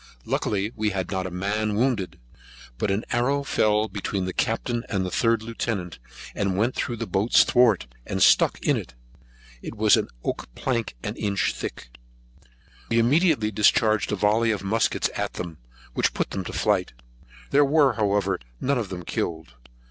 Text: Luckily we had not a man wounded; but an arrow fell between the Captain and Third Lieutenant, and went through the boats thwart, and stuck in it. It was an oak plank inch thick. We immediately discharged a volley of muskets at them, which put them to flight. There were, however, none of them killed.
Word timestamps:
Luckily 0.25 0.71
we 0.75 0.89
had 0.89 1.11
not 1.11 1.27
a 1.27 1.29
man 1.29 1.75
wounded; 1.75 2.19
but 2.79 2.89
an 2.89 3.05
arrow 3.11 3.43
fell 3.43 3.87
between 3.87 4.25
the 4.25 4.33
Captain 4.33 4.83
and 4.89 5.13
Third 5.13 5.43
Lieutenant, 5.43 5.99
and 6.33 6.57
went 6.57 6.73
through 6.73 6.95
the 6.95 7.05
boats 7.05 7.43
thwart, 7.43 7.85
and 8.07 8.19
stuck 8.23 8.59
in 8.65 8.77
it. 8.77 8.95
It 9.61 9.75
was 9.75 9.97
an 9.97 10.07
oak 10.23 10.47
plank 10.55 10.95
inch 11.03 11.53
thick. 11.53 11.89
We 12.89 12.97
immediately 12.97 13.51
discharged 13.51 14.11
a 14.11 14.15
volley 14.15 14.49
of 14.49 14.63
muskets 14.63 15.11
at 15.15 15.33
them, 15.33 15.59
which 15.93 16.15
put 16.15 16.31
them 16.31 16.43
to 16.45 16.51
flight. 16.51 16.93
There 17.51 17.63
were, 17.63 17.93
however, 17.93 18.39
none 18.59 18.79
of 18.79 18.89
them 18.89 19.03
killed. 19.05 19.53